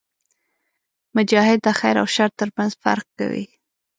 [1.15, 3.45] مجاهد د خیر او شر ترمنځ فرق کوي.